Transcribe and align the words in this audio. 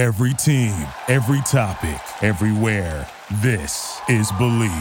Every 0.00 0.32
team, 0.32 0.72
every 1.08 1.42
topic, 1.42 2.00
everywhere. 2.22 3.06
This 3.42 4.00
is 4.08 4.32
Believe. 4.38 4.72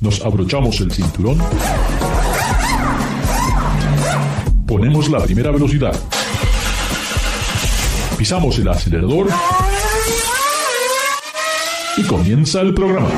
Nos 0.00 0.24
abrochamos 0.24 0.80
el 0.80 0.92
cinturón. 0.92 1.38
Ponemos 4.68 5.08
la 5.08 5.18
primera 5.24 5.50
velocidad. 5.50 5.98
Pisamos 8.16 8.60
el 8.60 8.68
acelerador. 8.68 9.26
Y 11.96 12.04
comienza 12.04 12.60
el 12.60 12.74
programa. 12.74 13.10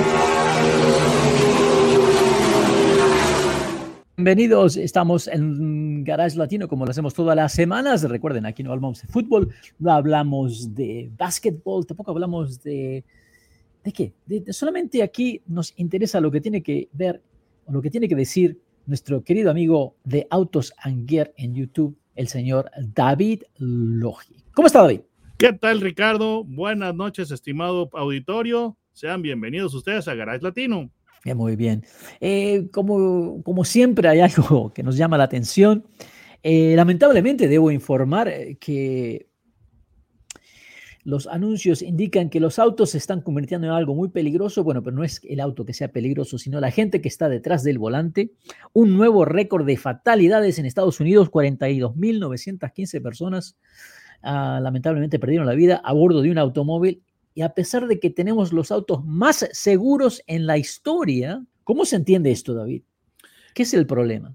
Bienvenidos, 4.19 4.79
estamos 4.79 5.29
en 5.29 6.03
Garage 6.03 6.39
Latino 6.39 6.69
como 6.69 6.87
lo 6.87 6.91
hacemos 6.91 7.13
todas 7.13 7.37
las 7.37 7.53
semanas. 7.53 8.03
Recuerden, 8.03 8.47
aquí 8.47 8.63
no 8.63 8.73
hablamos 8.73 9.03
de 9.03 9.09
fútbol, 9.09 9.53
no 9.79 9.93
hablamos 9.93 10.75
de 10.75 11.11
básquetbol, 11.19 11.87
tampoco 11.87 12.13
hablamos 12.13 12.63
de... 12.63 13.05
¿De 13.85 13.93
qué? 13.93 14.15
Solamente 14.55 15.03
aquí 15.03 15.43
nos 15.47 15.75
interesa 15.77 16.19
lo 16.23 16.31
que 16.31 16.41
tiene 16.41 16.63
que 16.63 16.89
ver 16.95 17.21
o 17.67 17.73
lo 17.73 17.83
que 17.83 17.91
tiene 17.91 18.09
que 18.09 18.17
decir 18.17 18.59
nuestro 18.87 19.23
querido 19.23 19.51
amigo 19.51 19.97
de 20.03 20.27
Autos 20.31 20.73
Gear 21.07 21.35
en 21.37 21.55
YouTube, 21.55 21.95
el 22.15 22.29
señor 22.29 22.71
David 22.95 23.43
Logi. 23.59 24.43
¿Cómo 24.55 24.67
está 24.67 24.81
David? 24.81 25.03
¿Qué 25.37 25.53
tal 25.53 25.83
Ricardo? 25.83 26.43
Buenas 26.43 26.95
noches, 26.95 27.31
estimado 27.31 27.91
auditorio. 27.93 28.79
Sean 28.95 29.21
bienvenidos 29.21 29.75
ustedes 29.75 30.09
a 30.09 30.15
Garage 30.15 30.43
Latino 30.43 30.91
muy 31.35 31.57
bien. 31.57 31.85
Eh, 32.21 32.69
como, 32.73 33.43
como 33.43 33.65
siempre 33.65 34.09
hay 34.09 34.21
algo 34.21 34.71
que 34.75 34.83
nos 34.83 34.97
llama 34.97 35.19
la 35.19 35.25
atención. 35.25 35.87
Eh, 36.43 36.75
lamentablemente 36.77 37.49
debo 37.49 37.71
informar 37.71 38.29
eh, 38.29 38.57
que 38.61 39.29
los 41.07 41.29
anuncios 41.29 41.83
indican 41.83 42.31
que 42.31 42.41
los 42.41 42.59
autos 42.59 42.91
se 42.91 42.99
están 42.99 43.21
convirtiendo 43.21 43.69
en 43.69 43.73
algo 43.73 43.95
muy 43.95 44.09
peligroso. 44.09 44.65
Bueno, 44.65 44.83
pero 44.83 44.97
no 44.97 45.05
es 45.05 45.21
el 45.23 45.39
auto 45.39 45.65
que 45.65 45.73
sea 45.73 45.93
peligroso, 45.93 46.37
sino 46.37 46.61
la 46.61 46.73
gente 46.73 47.01
que 47.01 47.09
está 47.09 47.29
detrás 47.29 47.63
del 47.63 47.79
volante. 47.79 48.33
Un 48.73 48.97
nuevo 48.97 49.25
récord 49.25 49.65
de 49.65 49.77
fatalidades 49.77 50.59
en 50.59 50.67
Estados 50.67 50.99
Unidos, 50.99 51.31
42.915 51.31 53.01
personas 53.01 53.57
ah, 54.23 54.59
lamentablemente 54.61 55.21
perdieron 55.21 55.47
la 55.47 55.55
vida 55.55 55.81
a 55.85 55.93
bordo 55.93 56.23
de 56.23 56.33
un 56.33 56.39
automóvil 56.39 57.05
y 57.37 57.43
a 57.43 57.51
pesar 57.51 57.87
de 57.87 58.01
que 58.01 58.09
tenemos 58.09 58.55
los 58.55 58.73
autos 58.73 59.05
más 59.05 59.47
seguros 59.53 60.23
en 60.27 60.47
la 60.47 60.57
historia, 60.57 61.45
¿cómo 61.65 61.85
se 61.85 61.97
entiende 61.97 62.31
esto, 62.31 62.55
David? 62.55 62.83
¿Qué 63.53 63.65
es 63.65 63.75
el 63.75 63.87
problema? 63.87 64.35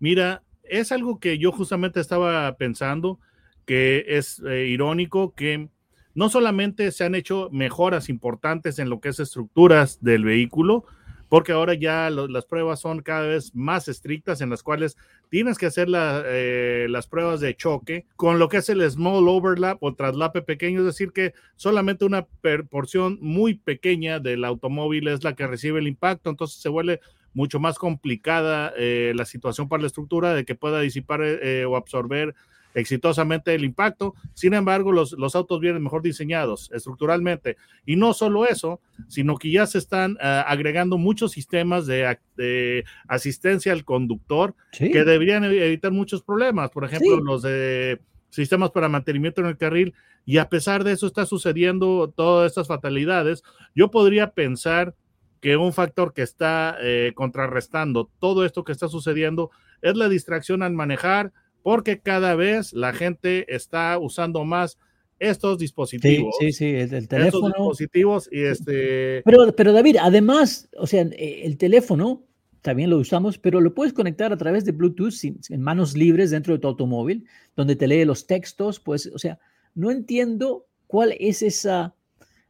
Mira, 0.00 0.42
es 0.64 0.90
algo 0.90 1.20
que 1.20 1.38
yo 1.38 1.52
justamente 1.52 2.00
estaba 2.00 2.56
pensando, 2.56 3.20
que 3.64 4.04
es 4.08 4.42
eh, 4.44 4.66
irónico 4.66 5.36
que 5.36 5.68
no 6.16 6.28
solamente 6.28 6.90
se 6.90 7.04
han 7.04 7.14
hecho 7.14 7.48
mejoras 7.52 8.08
importantes 8.08 8.80
en 8.80 8.90
lo 8.90 9.00
que 9.00 9.10
es 9.10 9.20
estructuras 9.20 10.02
del 10.02 10.24
vehículo, 10.24 10.84
porque 11.32 11.52
ahora 11.52 11.72
ya 11.72 12.10
las 12.10 12.44
pruebas 12.44 12.80
son 12.80 13.00
cada 13.00 13.26
vez 13.26 13.54
más 13.54 13.88
estrictas 13.88 14.42
en 14.42 14.50
las 14.50 14.62
cuales 14.62 14.98
tienes 15.30 15.56
que 15.56 15.64
hacer 15.64 15.88
eh, 15.90 16.86
las 16.90 17.06
pruebas 17.06 17.40
de 17.40 17.56
choque 17.56 18.04
con 18.16 18.38
lo 18.38 18.50
que 18.50 18.58
es 18.58 18.68
el 18.68 18.82
small 18.90 19.26
overlap 19.26 19.82
o 19.82 19.94
traslape 19.94 20.42
pequeño, 20.42 20.80
es 20.80 20.84
decir, 20.84 21.10
que 21.10 21.32
solamente 21.56 22.04
una 22.04 22.26
porción 22.68 23.16
muy 23.22 23.54
pequeña 23.54 24.18
del 24.20 24.44
automóvil 24.44 25.08
es 25.08 25.24
la 25.24 25.34
que 25.34 25.46
recibe 25.46 25.78
el 25.78 25.88
impacto, 25.88 26.28
entonces 26.28 26.60
se 26.60 26.68
vuelve 26.68 27.00
mucho 27.32 27.58
más 27.58 27.78
complicada 27.78 28.74
eh, 28.76 29.14
la 29.16 29.24
situación 29.24 29.70
para 29.70 29.80
la 29.80 29.86
estructura 29.86 30.34
de 30.34 30.44
que 30.44 30.54
pueda 30.54 30.80
disipar 30.80 31.22
eh, 31.22 31.64
o 31.64 31.76
absorber 31.76 32.34
exitosamente 32.74 33.54
el 33.54 33.64
impacto. 33.64 34.14
Sin 34.34 34.54
embargo, 34.54 34.92
los, 34.92 35.12
los, 35.12 35.34
autos 35.34 35.60
vienen 35.60 35.82
mejor 35.82 36.02
diseñados 36.02 36.70
estructuralmente. 36.72 37.56
Y 37.86 37.96
no 37.96 38.14
solo 38.14 38.46
eso, 38.46 38.80
sino 39.08 39.36
que 39.36 39.50
ya 39.50 39.66
se 39.66 39.78
están 39.78 40.12
uh, 40.12 40.44
agregando 40.46 40.98
muchos 40.98 41.32
sistemas 41.32 41.86
de, 41.86 42.18
de, 42.36 42.84
asistencia 43.08 43.72
al 43.72 43.84
conductor 43.84 44.54
sí. 44.72 44.90
que 44.90 45.04
deberían 45.04 45.44
evitar 45.44 45.92
muchos 45.92 46.22
problemas. 46.22 46.70
Por 46.70 46.84
ejemplo, 46.84 47.16
sí. 47.16 47.22
los 47.24 47.42
de 47.42 48.00
sistemas 48.30 48.70
para 48.70 48.88
mantenimiento 48.88 49.40
en 49.40 49.48
el 49.48 49.56
carril. 49.56 49.94
Y 50.24 50.38
a 50.38 50.48
pesar 50.48 50.84
de 50.84 50.92
eso 50.92 51.06
está 51.06 51.26
sucediendo 51.26 52.12
todas 52.14 52.50
estas 52.50 52.68
fatalidades. 52.68 53.42
Yo 53.74 53.90
podría 53.90 54.30
pensar 54.30 54.94
que 55.40 55.56
un 55.56 55.72
factor 55.72 56.14
que 56.14 56.22
está 56.22 56.76
eh, 56.80 57.12
contrarrestando 57.14 58.08
todo 58.20 58.46
esto 58.46 58.62
que 58.62 58.72
está 58.72 58.88
sucediendo 58.88 59.50
es 59.82 59.96
la 59.96 60.08
distracción 60.08 60.62
al 60.62 60.72
manejar, 60.72 61.32
porque 61.62 62.00
cada 62.00 62.34
vez 62.34 62.72
la 62.72 62.92
gente 62.92 63.54
está 63.54 63.98
usando 63.98 64.44
más 64.44 64.78
estos 65.18 65.58
dispositivos. 65.58 66.34
Sí, 66.38 66.46
sí, 66.46 66.52
sí 66.52 66.66
el, 66.66 66.92
el 66.94 67.08
teléfono. 67.08 67.48
Estos 67.48 67.60
dispositivos 67.60 68.28
y 68.32 68.42
este... 68.42 69.22
Pero, 69.24 69.54
pero 69.54 69.72
David, 69.72 69.96
además, 70.00 70.68
o 70.76 70.86
sea, 70.86 71.02
eh, 71.02 71.42
el 71.44 71.56
teléfono 71.56 72.24
también 72.60 72.90
lo 72.90 72.98
usamos, 72.98 73.38
pero 73.38 73.60
lo 73.60 73.74
puedes 73.74 73.92
conectar 73.92 74.32
a 74.32 74.36
través 74.36 74.64
de 74.64 74.72
Bluetooth 74.72 75.12
sin, 75.12 75.40
en 75.50 75.60
manos 75.60 75.96
libres 75.96 76.30
dentro 76.30 76.54
de 76.54 76.60
tu 76.60 76.68
automóvil, 76.68 77.26
donde 77.56 77.76
te 77.76 77.86
lee 77.86 78.04
los 78.04 78.26
textos, 78.26 78.80
pues, 78.80 79.10
o 79.12 79.18
sea, 79.18 79.38
no 79.74 79.90
entiendo 79.90 80.66
cuál 80.86 81.14
es 81.18 81.42
esa 81.42 81.94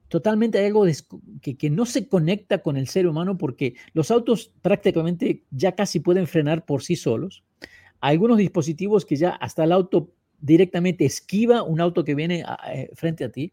totalmente 0.08 0.64
algo 0.64 0.84
de, 0.84 0.94
que, 1.40 1.56
que, 1.56 1.70
no 1.70 1.86
se 1.86 2.06
conecta 2.06 2.58
con 2.58 2.76
el 2.76 2.86
ser 2.86 3.06
humano 3.06 3.38
porque 3.38 3.76
los 3.94 4.10
autos 4.10 4.52
prácticamente 4.60 5.44
ya 5.50 5.72
casi 5.72 6.00
pueden 6.00 6.26
frenar 6.26 6.66
por 6.66 6.82
sí 6.82 6.96
solos. 6.96 7.44
Algunos 8.02 8.36
dispositivos 8.36 9.06
que 9.06 9.16
ya 9.16 9.30
hasta 9.30 9.64
el 9.64 9.72
auto 9.72 10.12
directamente 10.38 11.06
esquiva 11.06 11.62
un 11.62 11.80
auto 11.80 12.04
que 12.04 12.14
viene 12.14 12.42
a, 12.42 12.54
a, 12.54 12.72
frente 12.94 13.24
a 13.24 13.30
ti. 13.30 13.52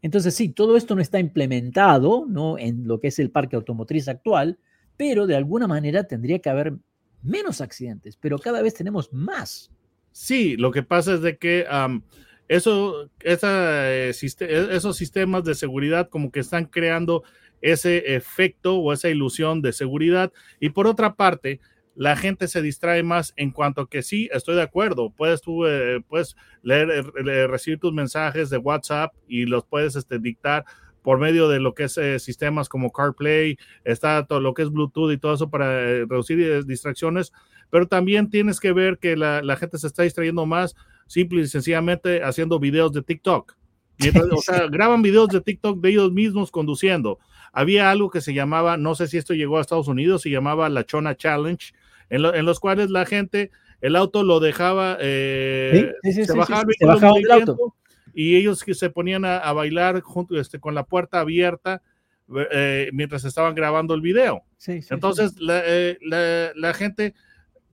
Entonces, 0.00 0.34
sí, 0.34 0.48
todo 0.48 0.76
esto 0.76 0.94
no 0.94 1.02
está 1.02 1.18
implementado 1.18 2.24
¿no? 2.26 2.58
en 2.58 2.88
lo 2.88 3.00
que 3.00 3.08
es 3.08 3.18
el 3.18 3.30
parque 3.30 3.56
automotriz 3.56 4.08
actual, 4.08 4.58
pero 4.96 5.26
de 5.26 5.36
alguna 5.36 5.66
manera 5.66 6.04
tendría 6.04 6.38
que 6.38 6.48
haber 6.48 6.74
menos 7.22 7.60
accidentes, 7.60 8.16
pero 8.16 8.38
cada 8.38 8.62
vez 8.62 8.74
tenemos 8.74 9.12
más. 9.12 9.70
Sí, 10.12 10.56
lo 10.56 10.70
que 10.70 10.82
pasa 10.82 11.14
es 11.14 11.20
de 11.20 11.36
que 11.36 11.66
um, 11.70 12.02
eso, 12.48 13.10
esa, 13.20 13.92
eh, 13.92 14.10
esos 14.10 14.96
sistemas 14.96 15.44
de 15.44 15.54
seguridad 15.54 16.08
como 16.08 16.30
que 16.30 16.40
están 16.40 16.66
creando 16.66 17.22
ese 17.60 18.14
efecto 18.14 18.78
o 18.78 18.92
esa 18.92 19.08
ilusión 19.08 19.62
de 19.62 19.72
seguridad. 19.72 20.32
Y 20.60 20.70
por 20.70 20.86
otra 20.86 21.14
parte, 21.14 21.60
la 21.98 22.14
gente 22.14 22.46
se 22.46 22.62
distrae 22.62 23.02
más 23.02 23.34
en 23.34 23.50
cuanto 23.50 23.88
que 23.88 24.02
sí, 24.02 24.28
estoy 24.32 24.54
de 24.54 24.62
acuerdo, 24.62 25.10
puedes 25.10 25.42
tú 25.42 25.66
eh, 25.66 26.00
puedes 26.06 26.36
leer, 26.62 27.12
leer, 27.24 27.50
recibir 27.50 27.80
tus 27.80 27.92
mensajes 27.92 28.50
de 28.50 28.58
WhatsApp 28.58 29.12
y 29.26 29.46
los 29.46 29.64
puedes 29.64 29.96
este, 29.96 30.20
dictar 30.20 30.64
por 31.02 31.18
medio 31.18 31.48
de 31.48 31.58
lo 31.58 31.74
que 31.74 31.84
es 31.84 31.98
eh, 31.98 32.20
sistemas 32.20 32.68
como 32.68 32.92
CarPlay, 32.92 33.58
está 33.82 34.24
todo 34.26 34.38
lo 34.40 34.54
que 34.54 34.62
es 34.62 34.70
Bluetooth 34.70 35.10
y 35.10 35.18
todo 35.18 35.34
eso 35.34 35.50
para 35.50 35.80
eh, 35.80 36.06
reducir 36.08 36.64
distracciones, 36.66 37.32
pero 37.68 37.88
también 37.88 38.30
tienes 38.30 38.60
que 38.60 38.72
ver 38.72 38.98
que 38.98 39.16
la, 39.16 39.42
la 39.42 39.56
gente 39.56 39.76
se 39.76 39.88
está 39.88 40.04
distrayendo 40.04 40.46
más 40.46 40.76
simple 41.08 41.40
y 41.40 41.48
sencillamente 41.48 42.22
haciendo 42.22 42.60
videos 42.60 42.92
de 42.92 43.02
TikTok. 43.02 43.56
O 44.36 44.40
sea, 44.40 44.68
graban 44.68 45.02
videos 45.02 45.30
de 45.30 45.40
TikTok 45.40 45.80
de 45.80 45.90
ellos 45.90 46.12
mismos 46.12 46.52
conduciendo. 46.52 47.18
Había 47.52 47.90
algo 47.90 48.08
que 48.08 48.20
se 48.20 48.34
llamaba, 48.34 48.76
no 48.76 48.94
sé 48.94 49.08
si 49.08 49.16
esto 49.16 49.34
llegó 49.34 49.58
a 49.58 49.60
Estados 49.60 49.88
Unidos, 49.88 50.22
se 50.22 50.30
llamaba 50.30 50.68
la 50.68 50.86
Chona 50.86 51.16
Challenge, 51.16 51.74
en, 52.10 52.22
lo, 52.22 52.34
en 52.34 52.44
los 52.44 52.60
cuales 52.60 52.90
la 52.90 53.06
gente, 53.06 53.50
el 53.80 53.96
auto 53.96 54.22
lo 54.22 54.40
dejaba, 54.40 54.96
eh, 55.00 55.92
sí, 56.02 56.12
sí, 56.12 56.24
se 56.24 56.32
sí, 56.32 56.38
bajaba, 56.38 56.64
se 56.78 56.86
bajaba 56.86 57.14
del 57.14 57.30
auto. 57.30 57.74
Y 58.14 58.36
ellos 58.36 58.64
que 58.64 58.74
se 58.74 58.90
ponían 58.90 59.24
a, 59.24 59.38
a 59.38 59.52
bailar 59.52 60.00
junto, 60.00 60.38
este, 60.40 60.58
con 60.58 60.74
la 60.74 60.84
puerta 60.84 61.20
abierta 61.20 61.82
eh, 62.52 62.90
mientras 62.92 63.24
estaban 63.24 63.54
grabando 63.54 63.94
el 63.94 64.00
video. 64.00 64.42
Entonces, 64.66 65.38
la, 65.40 65.62
eh, 65.64 65.98
la, 66.02 66.52
la, 66.54 66.74
gente 66.74 67.14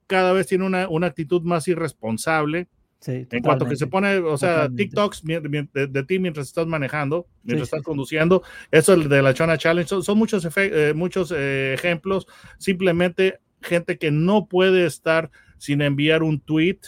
cada 0.08 0.34
vez 0.34 0.48
tiene 0.48 0.66
una, 0.66 0.88
una 0.88 1.08
actitud 1.08 1.42
más 1.42 1.68
irresponsable 1.68 2.68
Sí, 3.06 3.28
en 3.30 3.44
cuanto 3.44 3.68
que 3.68 3.76
se 3.76 3.86
pone, 3.86 4.18
o 4.18 4.36
sea, 4.36 4.54
totalmente. 4.54 4.84
TikToks 4.84 5.24
de, 5.24 5.88
de, 5.88 6.04
ti 6.06 6.18
mientras 6.18 6.48
estás 6.48 6.66
manejando, 6.66 7.28
mientras 7.44 7.70
sí, 7.70 7.76
estás 7.76 7.82
sí. 7.82 7.86
conduciendo, 7.86 8.42
eso 8.72 8.96
de 8.96 9.22
la 9.22 9.32
Chona 9.32 9.60
Challenge, 9.60 9.88
son, 9.88 10.02
son 10.02 10.18
muchos, 10.18 10.48
eh, 10.58 10.92
muchos 10.96 11.32
eh, 11.32 11.74
ejemplos, 11.76 12.26
simplemente 12.58 13.42
gente 13.66 13.98
que 13.98 14.12
no 14.12 14.48
puede 14.48 14.86
estar 14.86 15.32
sin 15.58 15.82
enviar 15.82 16.24
un 16.24 16.40
tweet, 16.40 16.80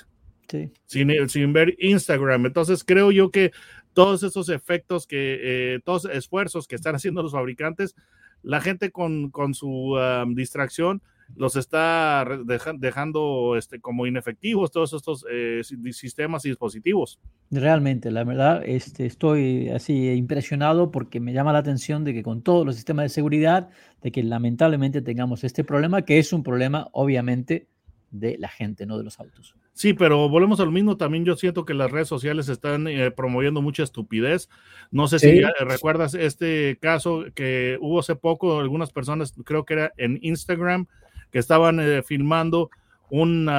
sí. 0.48 0.70
sin, 0.86 1.30
sin, 1.30 1.54
ver 1.54 1.76
Instagram. 1.80 2.46
Entonces 2.46 2.84
creo 2.84 3.12
yo 3.12 3.32
que 3.32 3.52
todos 3.94 4.24
esos 4.24 4.50
efectos, 4.50 5.08
que 5.08 5.40
eh, 5.42 5.80
todos 5.84 6.06
esfuerzos 6.06 6.68
que 6.68 6.76
están 6.76 6.96
haciendo 6.96 7.24
los 7.24 7.32
fabricantes, 7.32 7.96
la 8.44 8.62
gente 8.62 8.92
con, 8.92 9.32
con 9.32 9.54
su 9.54 9.96
um, 9.96 10.36
distracción, 10.36 11.02
los 11.36 11.56
está 11.56 12.26
dejando 12.46 13.56
este, 13.58 13.80
como 13.80 14.08
inefectivos 14.08 14.72
todos 14.72 14.94
estos 14.94 15.26
eh, 15.30 15.62
sistemas 15.92 16.46
y 16.46 16.50
dispositivos. 16.50 17.20
Realmente, 17.52 18.12
la 18.12 18.24
verdad, 18.24 18.64
este, 18.66 19.06
estoy 19.06 19.70
así 19.70 20.12
impresionado 20.12 20.92
porque 20.92 21.20
me 21.20 21.34
llama 21.34 21.54
la 21.54 21.60
atención 21.60 22.04
de 22.04 22.14
que 22.14 22.24
con 22.24 22.42
todos 22.42 22.66
los 22.66 22.76
sistemas 22.76 23.06
de 23.06 23.10
seguridad, 23.10 23.70
de 24.02 24.12
que 24.12 24.24
lamentablemente 24.24 25.02
tengamos 25.02 25.44
este 25.44 25.64
problema, 25.64 26.04
que 26.04 26.20
es 26.20 26.34
un 26.34 26.44
problema 26.44 26.88
obviamente 26.92 27.68
de 28.12 28.38
la 28.38 28.48
gente, 28.48 28.86
no 28.86 28.98
de 28.98 29.04
los 29.04 29.20
autos. 29.20 29.56
Sí, 29.74 29.94
pero 29.94 30.28
volvemos 30.28 30.60
a 30.60 30.66
lo 30.66 30.72
mismo. 30.72 30.98
También 30.98 31.24
yo 31.24 31.36
siento 31.36 31.66
que 31.66 31.74
las 31.74 31.92
redes 31.92 32.08
sociales 32.08 32.50
están 32.50 32.88
eh, 32.88 33.12
promoviendo 33.12 33.62
mucha 33.62 33.84
estupidez. 33.84 34.50
No 34.90 35.08
sé 35.08 35.20
si 35.20 35.42
recuerdas 35.60 36.16
este 36.16 36.80
caso 36.82 37.26
que 37.36 37.78
hubo 37.80 38.00
hace 38.00 38.16
poco, 38.16 38.60
algunas 38.60 38.92
personas, 38.92 39.36
creo 39.46 39.66
que 39.66 39.76
era 39.76 39.94
en 39.98 40.18
Instagram, 40.22 40.88
que 41.32 41.40
estaban 41.40 41.80
eh, 41.80 42.04
filmando 42.04 42.70
un 43.10 43.50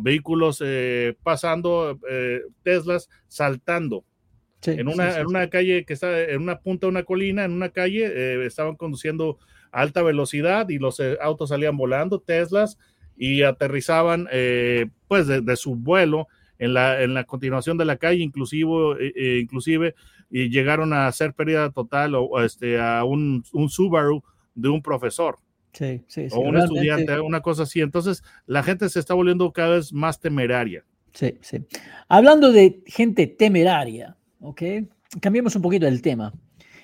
vehículos 0.00 0.60
eh, 0.64 1.14
pasando, 1.22 1.98
Teslas 2.64 3.08
saltando. 3.28 4.04
en, 4.64 4.88
una, 4.88 5.18
en 5.18 5.26
una 5.26 5.48
calle 5.48 5.84
que 5.84 5.92
está 5.92 6.22
en 6.22 6.42
una 6.42 6.58
punta 6.58 6.86
de 6.86 6.90
una 6.90 7.04
colina, 7.04 7.44
en 7.44 7.52
una 7.52 7.68
calle, 7.68 8.44
estaban 8.44 8.74
conduciendo 8.74 9.38
a 9.70 9.82
alta 9.82 10.02
velocidad 10.02 10.68
y 10.70 10.78
los 10.78 11.00
autos 11.20 11.50
salían 11.50 11.76
volando, 11.76 12.20
Teslas 12.20 12.78
y 13.16 13.42
aterrizaban 13.42 14.28
eh, 14.30 14.86
pues 15.08 15.26
de, 15.26 15.56
su 15.56 15.74
vuelo 15.74 16.28
en 16.58 16.74
la, 16.74 17.02
en 17.02 17.14
la 17.14 17.24
continuación 17.24 17.78
de 17.78 17.84
la 17.84 17.96
calle, 17.96 18.22
inclusive, 18.22 18.70
eh, 19.00 19.12
eh, 19.16 19.38
inclusive 19.42 19.94
y 20.30 20.50
llegaron 20.50 20.92
a 20.92 21.06
hacer 21.06 21.34
pérdida 21.34 21.70
total 21.70 22.14
o, 22.14 22.42
este, 22.42 22.80
a 22.80 23.04
un, 23.04 23.44
un, 23.52 23.70
Subaru 23.70 24.22
de 24.54 24.68
un 24.68 24.82
profesor. 24.82 25.38
Sí, 25.76 26.02
sí, 26.06 26.28
o 26.32 26.40
un 26.40 26.56
estudiante, 26.56 27.20
una 27.20 27.42
cosa 27.42 27.64
así. 27.64 27.82
Entonces, 27.82 28.24
la 28.46 28.62
gente 28.62 28.88
se 28.88 28.98
está 28.98 29.12
volviendo 29.12 29.52
cada 29.52 29.76
vez 29.76 29.92
más 29.92 30.18
temeraria. 30.18 30.86
Sí, 31.12 31.36
sí. 31.42 31.66
Hablando 32.08 32.50
de 32.50 32.82
gente 32.86 33.26
temeraria, 33.26 34.16
¿ok? 34.40 34.62
Cambiemos 35.20 35.54
un 35.54 35.60
poquito 35.60 35.86
el 35.86 36.00
tema. 36.00 36.32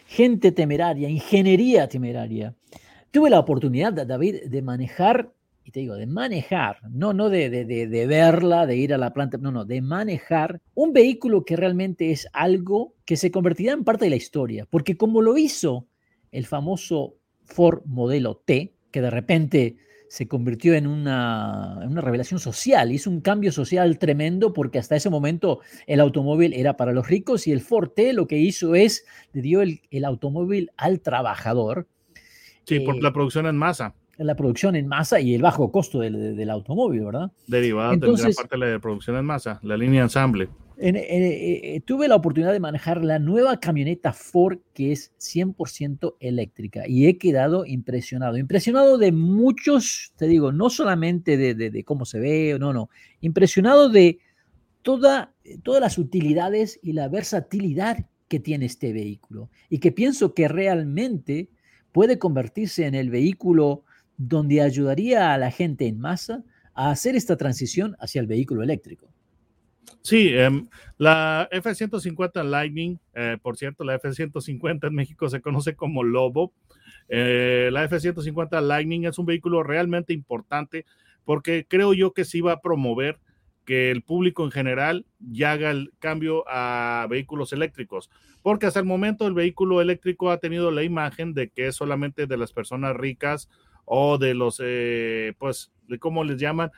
Gente 0.05 0.53
temeraria, 0.53 1.09
ingeniería 1.09 1.89
temeraria. 1.89 2.55
Tuve 3.11 3.31
la 3.31 3.39
oportunidad, 3.39 3.95
David, 3.95 4.43
de 4.45 4.61
manejar 4.61 5.33
y 5.65 5.71
te 5.71 5.81
digo, 5.81 5.95
de 5.95 6.07
manejar, 6.07 6.77
no, 6.91 7.15
no 7.15 7.31
de, 7.31 7.49
de, 7.49 7.65
de, 7.65 8.07
verla, 8.07 8.67
de 8.67 8.77
ir 8.77 8.93
a 8.93 8.99
la 8.99 9.15
planta, 9.15 9.39
no, 9.39 9.53
no, 9.53 9.65
de 9.65 9.81
manejar 9.81 10.61
un 10.75 10.93
vehículo 10.93 11.47
que 11.47 11.57
realmente 11.57 12.11
es 12.11 12.29
algo 12.35 12.95
que 13.07 13.17
se 13.17 13.31
convertirá 13.31 13.73
en 13.73 13.85
parte 13.85 14.05
de 14.05 14.11
la 14.11 14.17
historia, 14.17 14.67
porque 14.69 14.99
como 14.99 15.23
lo 15.23 15.39
hizo 15.39 15.87
el 16.31 16.47
famoso 16.47 17.15
Ford 17.45 17.83
modelo 17.85 18.43
T, 18.45 18.75
que 18.93 19.01
de 19.01 19.11
repente 19.11 19.77
se 20.09 20.29
convirtió 20.29 20.75
en 20.75 20.87
una, 20.87 21.79
en 21.83 21.89
una 21.89 22.03
revelación 22.03 22.39
social, 22.39 22.93
hizo 22.93 23.09
un 23.09 23.23
cambio 23.23 23.51
social 23.51 23.99
tremendo 23.99 24.53
porque 24.53 24.79
hasta 24.79 24.95
ese 24.95 25.09
momento 25.09 25.61
el 25.87 26.01
automóvil 26.01 26.53
era 26.53 26.77
para 26.77 26.93
los 26.93 27.09
ricos 27.09 27.47
y 27.47 27.53
el 27.53 27.63
Ford 27.63 27.91
T 27.97 28.13
lo 28.13 28.27
que 28.27 28.39
hizo 28.39 28.75
es, 28.75 29.07
le 29.33 29.41
dio 29.41 29.63
el, 29.63 29.81
el 29.91 30.05
automóvil 30.05 30.71
al 30.77 31.01
trabajador. 31.01 31.89
Sí, 32.65 32.81
por 32.81 32.97
eh, 32.97 33.01
la 33.01 33.13
producción 33.13 33.47
en 33.47 33.57
masa 33.57 33.95
la 34.19 34.37
producción 34.37 34.77
en 34.77 34.89
masa 34.89 35.21
y 35.21 35.35
el 35.35 35.43
bajo 35.43 35.71
costo 35.71 36.01
del, 36.01 36.51
automóvil, 36.51 37.05
¿verdad? 37.05 37.33
Derivada 37.47 37.97
de 37.97 37.99
gran 37.99 38.33
parte 38.33 38.59
de 38.59 38.73
la 38.73 38.79
producción 38.79 39.17
en 39.17 39.25
masa, 39.25 39.59
la 39.63 39.77
línea 39.77 40.03
ensamble. 40.03 40.49
Eh, 40.85 41.81
tuve 41.85 42.09
la 42.09 42.17
oportunidad 42.17 42.53
de 42.53 42.59
manejar 42.59 43.05
la 43.05 43.21
nueva 43.21 43.61
camioneta 43.61 44.13
Ford 44.13 44.59
que 44.75 44.91
es 44.91 45.13
100% 45.21 46.17
eléctrica 46.19 46.89
y 46.89 47.07
he 47.07 47.19
quedado 47.19 47.65
impresionado. 47.65 48.37
Impresionado 48.37 48.99
de 48.99 49.13
muchos, 49.13 50.13
te 50.17 50.27
digo, 50.27 50.51
no 50.51 50.71
solamente 50.71 51.37
de, 51.37 51.85
cómo 51.85 52.05
se 52.05 52.19
ve, 52.19 52.57
no, 52.59 52.73
no, 52.73 52.91
impresionado 53.21 53.91
de 53.91 54.19
toda, 54.83 55.33
todas 55.63 55.81
las 55.81 55.99
utilidades 55.99 56.81
y 56.83 56.95
la 56.95 57.09
versatilidad 57.09 58.07
que 58.27 58.41
tiene 58.41 58.67
este 58.67 58.93
vehículo 58.93 59.51
y 59.69 59.79
que 59.79 59.93
pienso 59.93 60.35
que 60.35 60.49
realmente 60.49 61.49
puede 61.93 62.19
convertirse 62.19 62.87
en 62.87 62.97
el 62.97 63.09
vehículo 63.09 63.85
donde 64.17 64.61
ayudaría 64.61 65.33
a 65.33 65.39
la 65.39 65.53
gente 65.53 65.87
en 65.87 66.01
masa 66.01 66.43
a 66.75 66.91
hacer 66.91 67.15
esta 67.15 67.37
transición 67.37 67.95
hacia 68.01 68.21
el 68.21 68.27
vehículo 68.27 68.65
eléctrico. 68.65 69.12
Sí, 70.03 70.31
em, 70.35 70.69
la 70.99 71.49
F-150 71.51 72.43
Lightning, 72.43 72.99
eh, 73.15 73.39
por 73.41 73.57
cierto, 73.57 73.85
la 73.85 73.95
F-150 73.97 74.89
en 74.89 74.95
México 74.95 75.29
se 75.29 75.41
conoce 75.41 75.77
como 75.77 76.03
Lobo. 76.03 76.53
Eh, 77.09 77.71
la 77.73 77.85
F-150 77.85 78.61
Lightning 78.61 79.05
es 79.05 79.19
un 79.19 79.27
vehículo 79.27 79.63
realmente 79.63 80.13
importante 80.13 80.85
porque 81.25 81.67
creo 81.69 81.93
yo 81.95 82.13
que 82.13 82.25
sí 82.25 82.41
va 82.41 82.53
a 82.53 82.61
promover 82.61 83.19
que 83.65 83.91
el 83.91 84.03
público 84.03 84.45
en 84.45 84.51
general 84.51 85.07
ya 85.21 85.53
haga 85.53 85.71
el 85.71 85.93
cambio 85.99 86.45
a 86.49 87.07
vehículos 87.09 87.53
eléctricos, 87.53 88.11
porque 88.43 88.67
hasta 88.67 88.81
el 88.81 88.87
momento 88.87 89.27
el 89.27 89.35
vehículo 89.35 89.81
eléctrico 89.81 90.31
ha 90.31 90.39
tenido 90.39 90.71
la 90.73 90.83
imagen 90.83 91.33
de 91.33 91.49
que 91.49 91.69
es 91.69 91.77
solamente 91.77 92.27
de 92.27 92.37
las 92.37 92.53
personas 92.53 92.97
ricas 92.97 93.49
o 93.85 94.19
de 94.19 94.35
los, 94.35 94.61
eh, 94.63 95.35
pues, 95.39 95.73
de 95.87 95.99
cómo 95.99 96.25
les 96.25 96.41
llaman, 96.41 96.71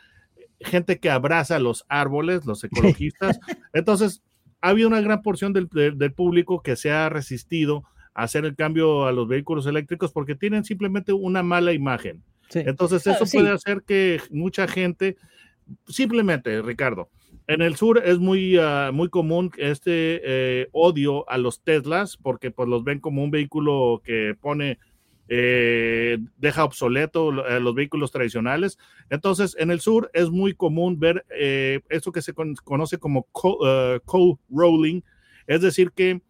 gente 0.64 0.98
que 0.98 1.10
abraza 1.10 1.58
los 1.58 1.84
árboles, 1.88 2.44
los 2.46 2.64
ecologistas. 2.64 3.38
Entonces, 3.72 4.22
ha 4.60 4.70
habido 4.70 4.88
una 4.88 5.00
gran 5.00 5.22
porción 5.22 5.52
del, 5.52 5.68
público 6.14 6.62
que 6.62 6.76
se 6.76 6.90
ha 6.90 7.08
resistido 7.08 7.84
a 8.14 8.22
hacer 8.22 8.44
el 8.44 8.56
cambio 8.56 9.06
a 9.06 9.12
los 9.12 9.28
vehículos 9.28 9.66
eléctricos 9.66 10.12
porque 10.12 10.34
tienen 10.34 10.64
simplemente 10.64 11.12
una 11.12 11.42
mala 11.42 11.72
imagen. 11.72 12.22
Entonces, 12.54 13.06
eso 13.06 13.24
puede 13.30 13.50
hacer 13.50 13.82
que 13.86 14.20
mucha 14.30 14.68
gente, 14.68 15.16
simplemente, 15.86 16.62
Ricardo, 16.62 17.10
en 17.46 17.60
el 17.60 17.76
sur 17.76 18.02
es 18.04 18.18
muy, 18.18 18.56
ah, 18.58 18.90
muy 18.92 19.10
común 19.10 19.50
este 19.58 20.20
eh, 20.24 20.68
odio 20.72 21.28
a 21.28 21.36
los 21.36 21.60
Teslas 21.62 22.16
porque 22.16 22.50
pues 22.50 22.68
los 22.68 22.84
ven 22.84 23.00
como 23.00 23.22
un 23.22 23.30
vehículo 23.30 24.00
que 24.04 24.34
pone 24.40 24.78
eh, 25.28 26.18
deja 26.36 26.64
obsoleto 26.64 27.46
eh, 27.46 27.58
los 27.60 27.74
vehículos 27.74 28.12
tradicionales. 28.12 28.78
Entonces, 29.08 29.56
en 29.58 29.70
el 29.70 29.80
sur 29.80 30.10
es 30.12 30.30
muy 30.30 30.54
común 30.54 30.98
ver 30.98 31.24
eh, 31.30 31.80
esto 31.88 32.12
que 32.12 32.22
se 32.22 32.34
conoce 32.34 32.98
como 32.98 33.26
co-rolling, 33.32 35.00
es 35.46 35.60
decir, 35.60 35.92
que 35.92 36.20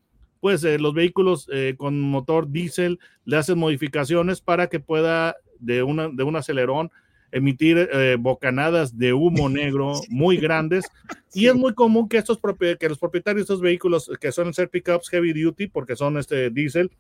pues 0.41 0.63
los 0.63 0.93
vehículos 0.93 1.49
con 1.79 2.03
motor 2.03 2.51
diésel 2.51 2.99
le 3.25 3.39
hacen 3.39 3.59
modificaciones 3.59 4.43
para 4.43 4.67
que 4.67 4.79
pueda 4.79 5.37
de, 5.59 5.83
una, 5.83 6.11
de 6.11 6.23
un 6.23 6.37
acelerón 6.37 6.91
emitir 7.33 7.89
bocanadas 8.19 8.99
de 8.99 9.15
humo 9.15 9.49
negro 9.49 9.95
muy 10.11 10.37
grandes. 10.37 10.85
Y 11.33 11.47
es 11.47 11.55
muy 11.55 11.73
común 11.73 12.11
que, 12.11 12.19
estos 12.19 12.39
que 12.79 12.89
los 12.91 12.99
propietarios 12.99 13.47
de 13.47 13.55
estos 13.55 13.63
vehículos, 13.63 14.11
que 14.21 14.33
suelen 14.33 14.53
ser 14.53 14.69
pickups 14.69 15.09
heavy 15.09 15.33
duty, 15.33 15.69
porque 15.69 15.97
son 15.97 16.19
este 16.19 16.51
diésel, 16.51 16.91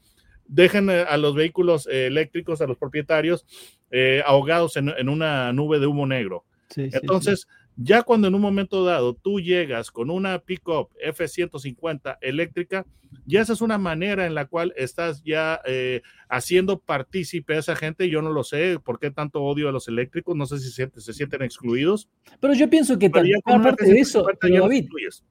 dejen 0.46 0.91
eh, 0.91 1.05
a 1.08 1.17
los 1.17 1.35
vehículos 1.35 1.87
eh, 1.87 2.06
eléctricos, 2.06 2.61
a 2.61 2.67
los 2.67 2.79
propietarios, 2.79 3.44
eh, 3.91 4.23
ahogados 4.26 4.76
en, 4.76 5.08
una 5.08 5.52
nube 5.52 5.79
de 5.79 5.87
humo 5.87 6.06
negro. 6.06 6.44
Entonces, 6.76 7.46
ya 7.76 8.02
cuando 8.02 8.28
en 8.28 8.34
un 8.34 8.40
momento 8.40 8.84
dado 8.84 9.14
tú 9.14 9.40
llegas 9.40 9.90
con 9.90 10.10
una 10.10 10.38
pickup 10.38 10.90
F-150 11.00 12.18
eléctrica, 12.20 12.86
ya 13.26 13.40
esa 13.40 13.52
es 13.52 13.60
una 13.60 13.78
manera 13.78 14.26
en 14.26 14.34
la 14.34 14.46
cual 14.46 14.72
estás 14.76 15.22
ya 15.22 15.60
eh, 15.66 16.02
haciendo 16.28 16.78
partícipe 16.78 17.54
a 17.54 17.58
esa 17.58 17.76
gente. 17.76 18.08
Yo 18.08 18.22
no 18.22 18.31
lo 18.31 18.44
sé 18.44 18.78
por 18.82 18.98
qué 18.98 19.10
tanto 19.10 19.43
odio 19.43 19.69
a 19.69 19.72
los 19.72 19.88
eléctricos, 19.88 20.36
no 20.36 20.46
sé 20.46 20.58
si 20.58 20.70
se, 20.70 21.12
sienten 21.12 21.43
excluidos. 21.43 22.08
Pero 22.40 22.54
yo 22.54 22.69
pienso 22.69 22.98
que 22.98 23.10
también 23.10 23.40
parte 23.44 23.86
de 23.86 24.00
eso, 24.00 24.26
David, 24.40 24.88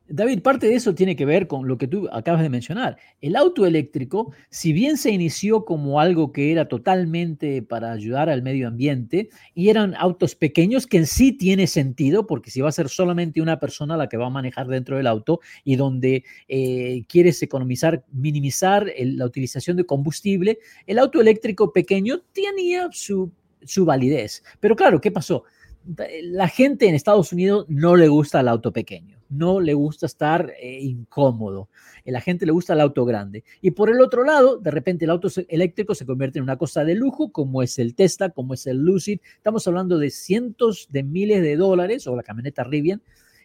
David, 0.07 0.41
parte 0.41 0.67
de 0.67 0.75
eso 0.75 0.95
tiene 0.95 1.15
que 1.15 1.25
ver 1.25 1.47
con 1.47 1.67
lo 1.67 1.77
que 1.77 1.87
tú 1.87 2.07
acabas 2.11 2.41
de 2.41 2.49
mencionar. 2.49 2.97
El 3.21 3.35
auto 3.35 3.65
eléctrico, 3.65 4.33
si 4.49 4.73
bien 4.73 4.97
se 4.97 5.11
inició 5.11 5.65
como 5.65 5.99
algo 5.99 6.31
que 6.31 6.51
era 6.51 6.67
totalmente 6.67 7.61
para 7.61 7.91
ayudar 7.91 8.29
al 8.29 8.43
medio 8.43 8.67
ambiente 8.67 9.29
y 9.53 9.69
eran 9.69 9.95
autos 9.95 10.35
pequeños 10.35 10.87
que 10.87 10.97
en 10.97 11.07
sí 11.07 11.33
tiene 11.33 11.67
sentido, 11.67 12.25
porque 12.33 12.49
si 12.49 12.61
va 12.61 12.69
a 12.69 12.71
ser 12.71 12.89
solamente 12.89 13.43
una 13.43 13.59
persona 13.59 13.95
la 13.95 14.09
que 14.09 14.17
va 14.17 14.25
a 14.25 14.31
manejar 14.31 14.65
dentro 14.65 14.97
del 14.97 15.05
auto 15.05 15.39
y 15.63 15.75
donde 15.75 16.23
eh, 16.47 17.03
quieres 17.07 17.43
economizar, 17.43 18.03
minimizar 18.11 18.91
la 18.97 19.27
utilización 19.27 19.77
de 19.77 19.85
combustible, 19.85 20.57
el 20.87 20.97
auto 20.97 21.21
eléctrico 21.21 21.71
pequeño 21.71 22.21
tenía 22.33 22.89
su, 22.91 23.31
su 23.61 23.85
validez. 23.85 24.43
Pero 24.59 24.75
claro, 24.75 24.99
¿qué 24.99 25.11
pasó? 25.11 25.43
La 26.23 26.47
gente 26.47 26.87
en 26.87 26.95
Estados 26.95 27.31
Unidos 27.31 27.67
no 27.69 27.95
le 27.95 28.07
gusta 28.07 28.39
el 28.39 28.47
auto 28.47 28.73
pequeño, 28.73 29.19
no 29.33 29.59
le 29.59 29.73
gusta 29.73 30.05
estar 30.05 30.53
eh, 30.59 30.79
incómodo. 30.81 31.69
A 32.05 32.11
la 32.11 32.21
gente 32.21 32.45
le 32.45 32.51
gusta 32.51 32.73
el 32.73 32.81
auto 32.81 33.05
grande. 33.05 33.43
Y 33.61 33.71
por 33.71 33.89
el 33.89 34.01
otro 34.01 34.23
lado, 34.23 34.57
de 34.57 34.71
repente 34.71 35.05
el 35.05 35.11
auto 35.11 35.29
eléctrico 35.47 35.95
se 35.95 36.05
convierte 36.05 36.39
en 36.39 36.43
una 36.43 36.57
cosa 36.57 36.83
de 36.83 36.95
lujo, 36.95 37.31
como 37.31 37.63
es 37.63 37.79
el 37.79 37.95
Tesla, 37.95 38.29
como 38.29 38.53
es 38.53 38.67
el 38.67 38.77
Lucid. 38.77 39.19
Estamos 39.35 39.67
hablando 39.67 39.97
de 39.97 40.09
cientos 40.09 40.87
de 40.91 41.03
miles 41.03 41.41
de 41.41 41.55
dólares, 41.55 42.07
o 42.07 42.15
la 42.15 42.23
camioneta 42.23 42.63
Rivian, 42.63 43.01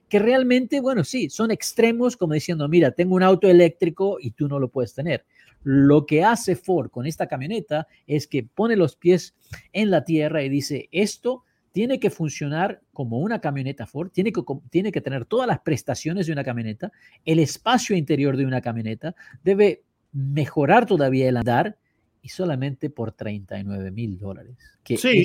que 0.08 0.18
realmente, 0.18 0.80
bueno, 0.80 1.04
sí, 1.04 1.28
son 1.30 1.50
extremos, 1.50 2.16
como 2.16 2.34
diciendo, 2.34 2.68
mira, 2.68 2.92
tengo 2.92 3.14
un 3.14 3.22
auto 3.22 3.48
eléctrico 3.48 4.18
y 4.20 4.30
tú 4.30 4.48
no 4.48 4.58
lo 4.58 4.68
puedes 4.68 4.94
tener. 4.94 5.24
Lo 5.62 6.06
que 6.06 6.24
hace 6.24 6.56
Ford 6.56 6.90
con 6.90 7.06
esta 7.06 7.26
camioneta 7.26 7.86
es 8.06 8.26
que 8.26 8.42
pone 8.42 8.76
los 8.76 8.96
pies 8.96 9.34
en 9.72 9.90
la 9.90 10.04
tierra 10.04 10.42
y 10.42 10.48
dice, 10.48 10.88
esto 10.92 11.44
tiene 11.72 12.00
que 12.00 12.10
funcionar 12.10 12.80
como 12.92 13.18
una 13.18 13.40
camioneta 13.40 13.86
Ford, 13.86 14.10
tiene 14.10 14.32
que, 14.32 14.42
tiene 14.70 14.92
que 14.92 15.00
tener 15.00 15.24
todas 15.24 15.46
las 15.46 15.60
prestaciones 15.60 16.26
de 16.26 16.32
una 16.32 16.44
camioneta, 16.44 16.92
el 17.24 17.38
espacio 17.38 17.96
interior 17.96 18.36
de 18.36 18.46
una 18.46 18.60
camioneta, 18.60 19.14
debe 19.44 19.82
mejorar 20.12 20.86
todavía 20.86 21.28
el 21.28 21.36
andar 21.36 21.76
y 22.22 22.30
solamente 22.30 22.90
por 22.90 23.12
39 23.12 23.90
mil 23.90 24.18
dólares. 24.18 24.56
Sí, 24.84 25.24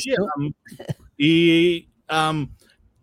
y 1.18 1.90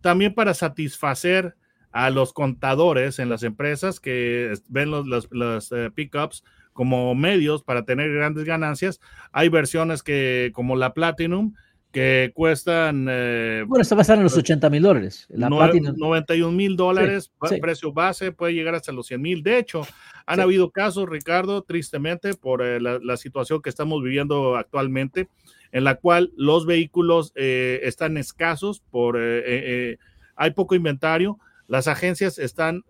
también 0.01 0.33
para 0.33 0.53
satisfacer 0.53 1.55
a 1.91 2.09
los 2.09 2.33
contadores 2.33 3.19
en 3.19 3.29
las 3.29 3.43
empresas 3.43 3.99
que 3.99 4.53
ven 4.69 4.91
los, 4.91 5.27
los, 5.29 5.71
eh, 5.71 5.91
pickups 5.93 6.43
como 6.73 7.13
medios 7.15 7.63
para 7.63 7.83
tener 7.83 8.13
grandes 8.13 8.45
ganancias. 8.45 9.01
Hay 9.33 9.49
versiones 9.49 10.03
que, 10.03 10.51
como 10.53 10.77
la 10.77 10.93
Platinum, 10.93 11.53
que 11.91 12.31
cuestan... 12.33 13.07
Eh, 13.09 13.63
bueno, 13.67 13.81
está 13.81 13.95
basada 13.95 14.17
en 14.17 14.23
los 14.23 14.37
80 14.37 14.69
mil 14.69 14.83
dólares. 14.83 15.27
La 15.29 15.49
91 15.49 16.51
mil 16.51 16.75
dólares, 16.75 17.31
precio 17.61 17.91
base, 17.91 18.31
puede 18.31 18.53
llegar 18.53 18.75
hasta 18.75 18.91
los 18.91 19.07
100 19.07 19.21
mil. 19.21 19.43
De 19.43 19.57
hecho, 19.57 19.85
han 20.25 20.39
habido 20.39 20.71
casos, 20.71 21.09
Ricardo, 21.09 21.63
tristemente, 21.63 22.33
por 22.33 22.61
eh, 22.61 22.79
la, 22.79 23.17
situación 23.17 23.61
que 23.61 23.69
estamos 23.69 24.01
viviendo 24.01 24.55
actualmente, 24.55 25.29
en 25.71 25.83
la 25.83 25.95
cual 25.95 26.31
los 26.35 26.65
vehículos 26.65 27.33
eh, 27.35 27.81
están 27.83 28.17
escasos, 28.17 28.81
por 28.89 29.17
hay 29.17 30.51
poco 30.51 30.75
inventario. 30.75 31.39
Las 31.67 31.87
agencias 31.87 32.39
están 32.39 32.83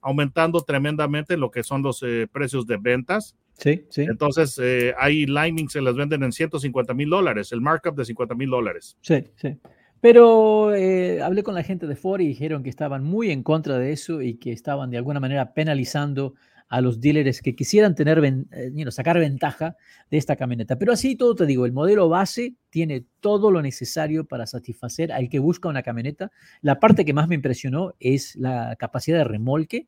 aumentando 0.00 0.60
tremendamente 0.62 1.36
lo 1.36 1.50
que 1.50 1.62
son 1.62 1.82
los 1.82 2.04
precios 2.32 2.66
de 2.66 2.76
ventas. 2.76 3.36
Sí, 3.58 3.84
sí. 3.90 4.02
Entonces, 4.02 4.58
eh, 4.62 4.94
hay 4.98 5.26
Lightning 5.26 5.68
se 5.68 5.80
las 5.80 5.94
venden 5.94 6.22
en 6.22 6.32
150 6.32 6.94
mil 6.94 7.10
dólares, 7.10 7.52
el 7.52 7.60
markup 7.60 7.96
de 7.96 8.04
50 8.04 8.34
mil 8.34 8.50
dólares. 8.50 8.96
Sí, 9.00 9.24
sí. 9.36 9.56
Pero 10.00 10.74
eh, 10.74 11.22
hablé 11.22 11.44
con 11.44 11.54
la 11.54 11.62
gente 11.62 11.86
de 11.86 11.94
Ford 11.94 12.20
y 12.20 12.26
dijeron 12.26 12.64
que 12.64 12.70
estaban 12.70 13.04
muy 13.04 13.30
en 13.30 13.44
contra 13.44 13.78
de 13.78 13.92
eso 13.92 14.20
y 14.20 14.34
que 14.34 14.50
estaban 14.50 14.90
de 14.90 14.96
alguna 14.96 15.20
manera 15.20 15.54
penalizando 15.54 16.34
a 16.72 16.80
los 16.80 17.00
dealers 17.00 17.42
que 17.42 17.54
quisieran 17.54 17.94
tener, 17.94 18.18
eh, 18.24 18.90
sacar 18.90 19.18
ventaja 19.18 19.76
de 20.10 20.16
esta 20.16 20.36
camioneta. 20.36 20.78
Pero 20.78 20.92
así 20.92 21.16
todo 21.16 21.34
te 21.34 21.44
digo, 21.44 21.66
el 21.66 21.72
modelo 21.72 22.08
base 22.08 22.54
tiene 22.70 23.04
todo 23.20 23.50
lo 23.50 23.60
necesario 23.60 24.24
para 24.24 24.46
satisfacer 24.46 25.12
al 25.12 25.28
que 25.28 25.38
busca 25.38 25.68
una 25.68 25.82
camioneta. 25.82 26.32
La 26.62 26.80
parte 26.80 27.04
que 27.04 27.12
más 27.12 27.28
me 27.28 27.34
impresionó 27.34 27.94
es 28.00 28.34
la 28.36 28.74
capacidad 28.76 29.18
de 29.18 29.24
remolque 29.24 29.86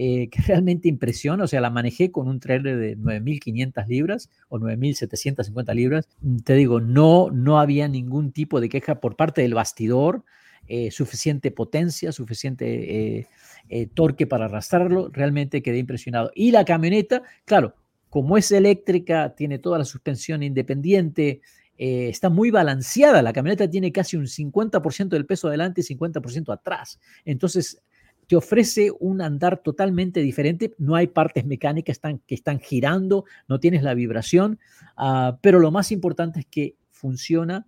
eh, 0.00 0.28
que 0.30 0.40
realmente 0.42 0.86
impresiona. 0.86 1.42
O 1.42 1.48
sea, 1.48 1.60
la 1.60 1.70
manejé 1.70 2.12
con 2.12 2.28
un 2.28 2.38
trailer 2.38 2.76
de 2.76 2.96
9.500 2.96 3.88
libras 3.88 4.30
o 4.48 4.60
9.750 4.60 5.74
libras. 5.74 6.08
Mm, 6.20 6.36
te 6.36 6.54
digo, 6.54 6.80
no, 6.80 7.30
no 7.32 7.58
había 7.58 7.88
ningún 7.88 8.30
tipo 8.30 8.60
de 8.60 8.68
queja 8.68 9.00
por 9.00 9.16
parte 9.16 9.42
del 9.42 9.54
bastidor. 9.54 10.22
Eh, 10.68 10.92
suficiente 10.92 11.50
potencia, 11.50 12.12
suficiente 12.12 13.26
eh, 13.68 13.86
torque 13.94 14.28
para 14.28 14.44
arrastrarlo. 14.44 15.10
Realmente 15.12 15.62
quedé 15.62 15.78
impresionado. 15.78 16.30
Y 16.32 16.52
la 16.52 16.64
camioneta, 16.64 17.24
claro, 17.44 17.74
como 18.08 18.38
es 18.38 18.52
eléctrica, 18.52 19.34
tiene 19.34 19.58
toda 19.58 19.78
la 19.78 19.84
suspensión 19.84 20.44
independiente, 20.44 21.40
está 21.76 22.28
muy 22.28 22.52
balanceada. 22.52 23.20
La 23.20 23.32
camioneta 23.32 23.68
tiene 23.68 23.90
casi 23.90 24.16
un 24.16 24.26
50% 24.26 25.08
del 25.08 25.26
peso 25.26 25.48
adelante 25.48 25.80
y 25.80 25.84
50% 25.84 26.52
atrás. 26.52 27.00
Entonces, 27.24 27.82
te 28.28 28.36
ofrece 28.36 28.92
un 29.00 29.22
andar 29.22 29.62
totalmente 29.62 30.20
diferente. 30.20 30.74
No 30.78 30.94
hay 30.94 31.08
partes 31.08 31.46
mecánicas 31.46 31.98
que 32.26 32.34
están 32.34 32.60
girando, 32.60 33.24
no 33.48 33.58
tienes 33.58 33.82
la 33.82 33.94
vibración, 33.94 34.58
ah, 34.96 35.38
pero 35.42 35.58
lo 35.58 35.70
más 35.70 35.90
importante 35.90 36.40
es 36.40 36.46
que 36.46 36.76
funciona 36.90 37.66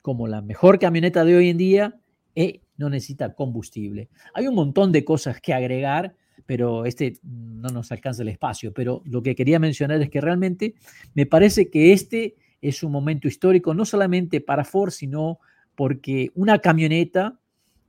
como 0.00 0.26
la 0.26 0.40
mejor 0.40 0.78
camioneta 0.78 1.24
de 1.24 1.36
hoy 1.36 1.50
en 1.50 1.58
día 1.58 2.00
y 2.34 2.62
no 2.78 2.88
necesita 2.88 3.34
combustible. 3.34 4.08
Hay 4.32 4.46
un 4.48 4.54
montón 4.54 4.90
de 4.90 5.04
cosas 5.04 5.40
que 5.40 5.52
agregar, 5.52 6.16
pero 6.46 6.86
este 6.86 7.18
no 7.22 7.68
nos 7.68 7.92
alcanza 7.92 8.22
el 8.22 8.28
espacio. 8.28 8.72
Pero 8.72 9.02
lo 9.04 9.22
que 9.22 9.34
quería 9.34 9.58
mencionar 9.58 10.00
es 10.00 10.08
que 10.08 10.20
realmente 10.20 10.74
me 11.12 11.26
parece 11.26 11.68
que 11.68 11.92
este 11.92 12.36
es 12.62 12.82
un 12.82 12.90
momento 12.90 13.28
histórico, 13.28 13.74
no 13.74 13.84
solamente 13.84 14.40
para 14.40 14.64
Ford, 14.64 14.90
sino 14.90 15.40
porque 15.74 16.30
una 16.34 16.58
camioneta 16.60 17.38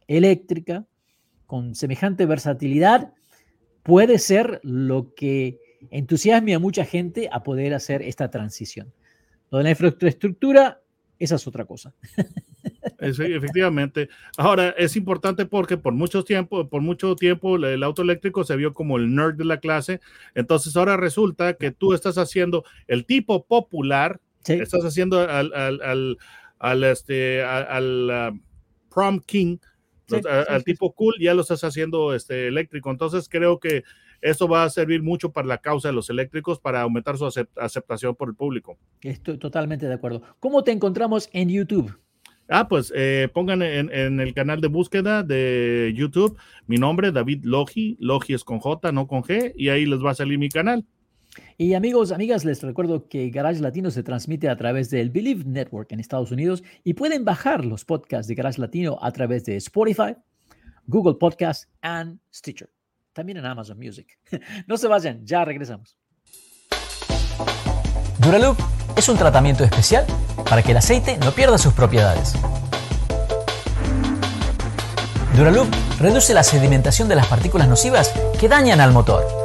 eléctrica 0.08 0.86
con 1.46 1.76
semejante 1.76 2.26
versatilidad 2.26 3.14
puede 3.84 4.20
ser 4.20 4.60
lo 4.64 5.14
que 5.16 5.60
entusiasme 5.92 6.56
a 6.56 6.60
mucha 6.60 6.86
gente 6.86 7.30
a 7.32 7.44
poder 7.44 7.74
hacer 7.74 8.02
esta 8.02 8.30
transición. 8.32 8.92
Lo 9.52 9.60
de 9.60 9.66
la 9.66 9.70
infraestructura, 9.72 10.82
esa 11.20 11.36
es 11.36 11.48
otra 11.48 11.66
cosa. 11.66 11.94
efectivamente. 13.00 14.10
Ahora, 14.38 14.70
es 14.78 14.96
importante 14.96 15.46
porque 15.46 15.78
por 15.78 15.94
mucho 15.94 16.24
tiempo, 16.24 16.68
por 16.68 16.82
mucho 16.82 17.16
tiempo 17.16 17.56
el 17.58 17.84
auto 17.84 18.02
eléctrico 18.02 18.44
se 18.44 18.56
vio 18.56 18.74
como 18.74 18.98
el 18.98 19.14
nerd 19.14 19.36
de 19.36 19.46
la 19.46 19.60
clase. 19.60 20.02
Entonces 20.34 20.76
ahora 20.76 20.98
resulta 20.98 21.56
que 21.56 21.72
tú 21.72 21.94
estás 21.94 22.18
haciendo 22.18 22.64
el 22.88 23.06
tipo 23.06 23.46
popular, 23.46 24.20
estás 24.48 24.84
haciendo 24.84 25.20
al, 25.20 25.54
al, 25.54 26.18
al, 26.60 26.84
este, 26.84 27.44
al, 27.44 28.34
uh, 28.34 28.40
prom 28.94 29.20
king, 29.20 29.58
al 30.48 30.64
tipo 30.64 30.94
cool 30.94 31.16
ya 31.20 31.34
lo 31.34 31.42
estás 31.42 31.64
haciendo 31.64 32.14
este, 32.14 32.48
eléctrico. 32.48 32.92
Entonces 32.92 33.28
creo 33.30 33.60
que 33.60 33.84
eso 34.22 34.48
va 34.48 34.64
a 34.64 34.70
servir 34.70 35.04
mucho 35.04 35.32
para 35.32 35.48
la 35.48 35.58
causa 35.60 35.90
de 35.90 35.94
los 35.94 36.10
eléctricos, 36.10 36.60
para 36.60 36.82
aumentar 36.82 37.18
su 37.18 37.26
aceptación 37.56 38.16
por 38.16 38.30
el 38.30 38.36
público. 38.36 38.78
Estoy 39.02 39.38
totalmente 39.38 39.88
de 39.88 39.94
acuerdo. 39.94 40.22
¿Cómo 40.40 40.64
te 40.64 40.72
encontramos 40.72 41.30
en 41.34 41.50
YouTube? 41.50 41.96
Ah, 42.48 42.68
pues 42.68 42.94
eh, 42.96 43.28
pongan 43.34 43.64
en, 43.64 43.92
en, 43.92 44.20
el 44.20 44.34
canal 44.36 44.62
de 44.62 44.68
búsqueda 44.68 45.24
de 45.24 45.92
YouTube 45.96 46.38
mi 46.68 46.78
nombre, 46.78 47.12
David 47.12 47.44
Logi. 47.44 47.98
Logi 48.00 48.34
es 48.34 48.44
con 48.44 48.60
J, 48.60 48.92
no 48.92 49.08
con 49.08 49.24
G, 49.24 49.54
y 49.56 49.70
ahí 49.70 49.86
les 49.86 50.04
va 50.04 50.12
a 50.12 50.16
salir 50.16 50.38
mi 50.38 50.50
canal. 50.50 50.86
Y 51.58 51.74
amigos, 51.74 52.12
amigas, 52.12 52.46
les 52.46 52.62
recuerdo 52.62 53.08
que 53.08 53.30
Garage 53.30 53.62
Latino 53.62 53.92
se 53.92 54.04
transmite 54.04 54.50
a 54.50 54.58
través 54.58 54.90
del 54.90 55.10
Believe 55.10 55.44
Network 55.46 55.92
en 55.92 56.00
Estados 56.00 56.32
Unidos 56.32 56.64
y 56.84 56.94
pueden 56.94 57.26
bajar 57.26 57.66
los 57.66 57.86
podcasts 57.86 58.28
de 58.28 58.36
Garage 58.36 58.60
Latino 58.60 58.98
a 59.02 59.12
través 59.12 59.46
de 59.46 59.56
Spotify, 59.58 60.16
Google 60.88 61.16
Podcasts 61.16 61.70
y 61.84 62.20
Stitcher. 62.34 62.70
También 63.14 63.38
en 63.38 63.46
Amazon 63.46 63.78
Music. 63.78 64.20
No 64.68 64.78
se 64.78 64.88
vayan, 64.88 65.26
ya 65.26 65.46
regresamos. 65.46 65.98
Duraloop 68.20 68.58
es 68.98 69.08
un 69.10 69.18
tratamiento 69.18 69.64
especial 69.64 70.06
para 70.50 70.62
que 70.64 70.72
el 70.72 70.78
aceite 70.78 71.18
no 71.18 71.32
pierda 71.32 71.58
sus 71.58 71.74
propiedades. 71.74 72.34
Duraloop 75.36 75.68
reduce 76.00 76.34
la 76.34 76.44
sedimentación 76.44 77.08
de 77.08 77.16
las 77.16 77.28
partículas 77.28 77.68
nocivas 77.68 78.14
que 78.40 78.48
dañan 78.48 78.80
al 78.80 78.92
motor 78.92 79.45